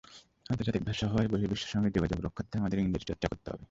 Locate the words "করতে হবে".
3.27-3.59